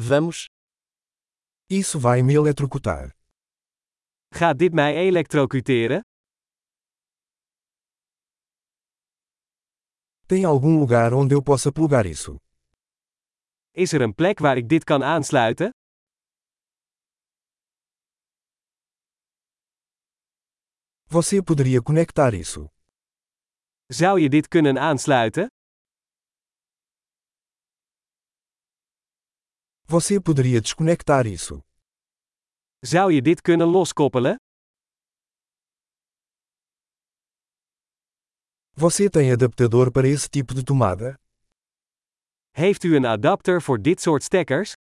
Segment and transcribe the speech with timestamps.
[0.00, 0.46] Vamos.
[1.68, 3.10] Isso vai me eletrocutar.
[4.34, 6.00] Gaat dit mij elektrocuteren?
[10.26, 12.36] Tem algum lugar onde eu possa plugar isso?
[13.72, 15.70] Is er een plek waar ik dit kan aansluiten?
[21.06, 22.68] Você poderia conectar isso?
[23.86, 25.46] Zou je dit kunnen aansluiten?
[29.90, 31.62] Você poderia desconectar isso?
[32.84, 34.36] Zou je dit kunnen loskoppelen?
[38.76, 41.14] Você tem adaptador para esse tipo de tomada?
[42.50, 44.72] Heeft u een adapter voor dit soort stekkers?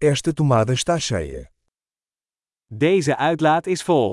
[0.00, 1.52] Esta tomada está cheia.
[2.66, 4.12] Deze uitlaat is vol.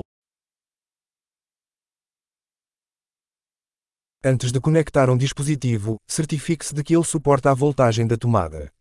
[4.26, 8.72] Antes de conectar um dispositivo, certifique-se de que ele suporta a voltagem da tomada.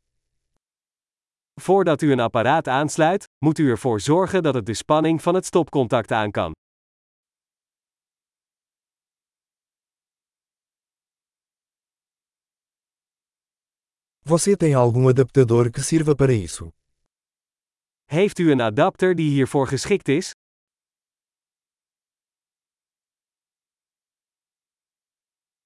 [1.62, 5.46] Voordat u een apparaat aansluit, moet u ervoor zorgen dat het de spanning van het
[5.46, 6.52] stopcontact aan kan.
[14.24, 16.70] Você tem algum adaptador que sirva para isso?
[18.06, 20.34] Heeft u een adapter die hiervoor geschikt is?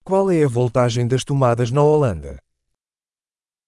[0.09, 2.39] Qual é a voltagem das tomadas na Holanda?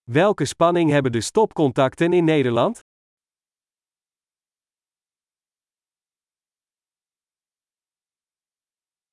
[0.07, 2.79] Welke spanning hebben de stopcontacten in Nederland?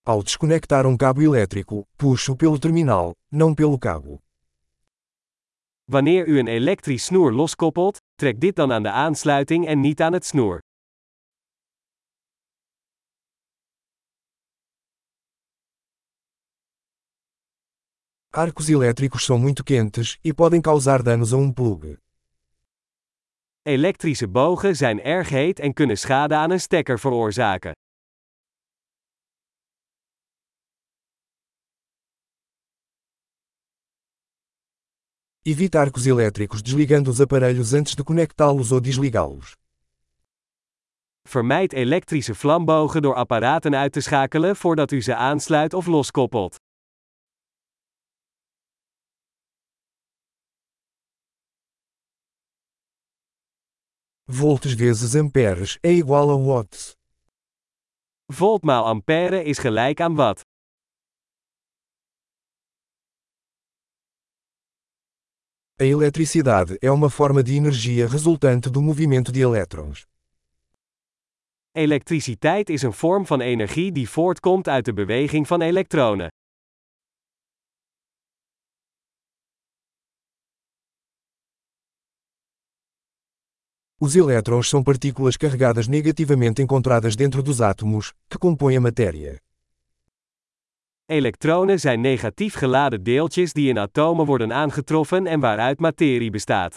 [0.06, 4.22] Ao desconectar um cabo elétrico, puxo pelo terminal, não pelo cabo.
[5.84, 10.12] Wanneer u een elektrisch snoer loskoppelt, trek dit dan aan de aansluiting en niet aan
[10.12, 10.60] het snoer.
[18.30, 21.96] Arcos elétricos são muito quentes e podem causar danos a um plug.
[23.64, 27.72] Elektrische bogen zijn erg heet en kunnen schade aan een stekker veroorzaken.
[35.42, 39.56] Evite arcos elétricos desligando os aparelhos antes de conectá-los ou desligá-los.
[41.22, 46.56] Vermijd elektrische vlambogen door apparaten uit te schakelen voordat u ze aansluit of loskoppelt.
[54.31, 56.94] Volts vezes amperes é igual a watts.
[58.27, 60.41] Volt maal ampère is gelijk aan watt.
[65.81, 70.06] A eletricidade é uma forma de energia resultante do movimento de elétrons.
[71.72, 76.28] Elektriciteit is een vorm van energie die voortkomt uit de beweging van elektronen.
[84.00, 89.41] Os elétrons são partículas carregadas negativamente encontradas dentro dos átomos, que compõem a matéria.
[91.09, 96.76] Elektronen zijn negatief geladen deeltjes die in atomen worden aangetroffen en waaruit materie bestaat.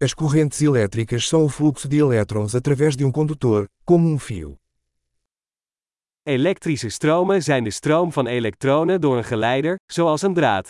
[0.00, 4.58] As correntes elétricas são o fluxo de elétrons através de um condutor, como um fio.
[6.28, 10.68] Elektrische stromen zijn de stroom van elektronen door een geleider, zoals een draad.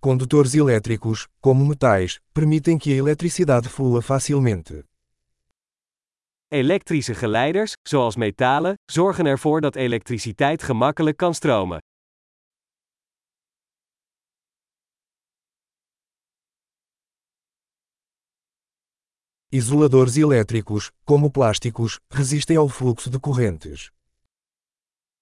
[0.00, 4.84] Condutores elétricos, como metais, permitem que a eletricidade flua facilmente.
[6.48, 11.78] Elektrische geleiders, zoals metalen, zorgen ervoor dat elektriciteit gemakkelijk kan stromen.
[19.52, 23.92] Isoladores elétricos, como plásticos, resistem ao fluxo de correntes.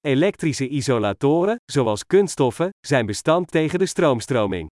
[0.03, 4.69] Elektrische isolatoren, zoals kunststoffen, zijn bestand tegen de stroomstroming.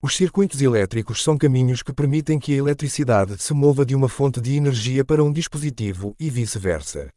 [0.00, 4.40] Os circuitos elétricos são caminhos que permitem que a eletricidade se mova de uma fonte
[4.40, 7.10] de energia para um dispositivo e vice-versa.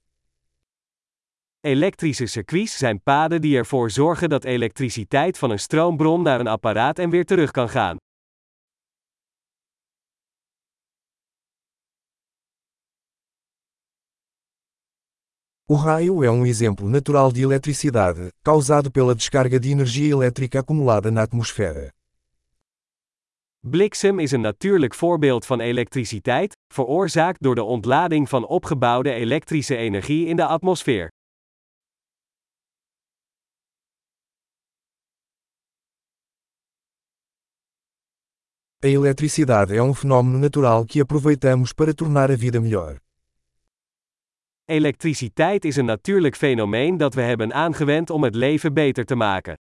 [1.65, 7.00] Elektrische circuits zijn paden die ervoor zorgen dat elektriciteit van een stroombron naar een apparaat
[7.00, 7.97] en weer terug kan gaan.
[15.65, 21.12] O raio é um exemplo natural de eletricidade, causado pela descarga de energia elétrica acumulada
[21.12, 21.89] na atmosfera.
[23.59, 30.27] Bliksem is een natuurlijk voorbeeld van elektriciteit, veroorzaakt door de ontlading van opgebouwde elektrische energie
[30.27, 31.13] in de atmosfeer.
[38.83, 43.00] A eletricidade é um fenômeno natural que aproveitamos para tornar a vida melhor.
[44.66, 49.57] Elektriciteit is een natuurlijk fenomeen dat we hebben aangewend om het leven beter te maken.